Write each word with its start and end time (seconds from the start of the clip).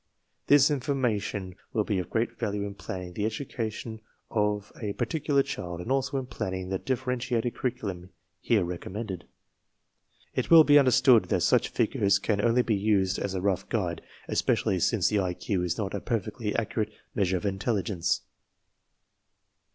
This 0.47 0.71
in 0.71 0.79
28 0.79 1.13
TESTS 1.19 1.33
AND 1.35 1.53
SCHOOL 1.53 1.53
REORGANIZATION 1.53 1.61
formation 1.69 1.69
will 1.73 1.83
be 1.83 1.99
of 1.99 2.09
great 2.09 2.39
value 2.39 2.65
in 2.65 2.73
planning 2.73 3.13
the 3.13 3.21
edu 3.25 3.47
cation 3.47 4.01
of 4.31 4.71
a 4.81 4.93
particular 4.93 5.43
child 5.43 5.79
and 5.79 5.91
also 5.91 6.17
in 6.17 6.25
planning 6.25 6.69
the 6.69 6.79
differentiated 6.79 7.53
curriculum 7.53 8.09
here 8.39 8.63
recommended. 8.63 9.25
It 10.33 10.49
will 10.49 10.63
be 10.63 10.79
understood 10.79 11.25
that 11.25 11.41
such 11.41 11.69
figures 11.69 12.17
can 12.17 12.41
only 12.41 12.63
be 12.63 12.73
used 12.73 13.19
as 13.19 13.35
a 13.35 13.37
l, 13.37 13.43
«\ 13.43 13.43
rough 13.43 13.69
guide, 13.69 14.01
especially 14.27 14.79
since 14.79 15.09
the 15.09 15.17
IQ 15.17 15.63
is 15.63 15.77
not 15.77 15.93
a 15.93 16.01
perfectly 16.01 16.47
f 16.47 16.55
1 16.55 16.61
accurate 16.61 16.93
measure 17.13 17.37
of 17.37 17.45
intelligence! 17.45 18.21